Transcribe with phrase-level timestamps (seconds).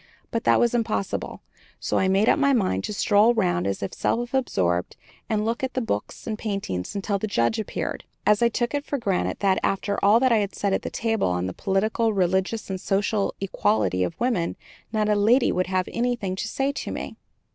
[0.31, 1.43] But that was impossible,
[1.79, 4.95] so I made up my mind to stroll round as if self absorbed,
[5.29, 8.83] and look at the books and paintings until the Judge appeared; as I took it
[8.83, 12.67] for granted that, after all I had said at the table on the political, religious,
[12.67, 14.55] and social equality of women,
[14.91, 17.15] not a lady would have anything to say to me.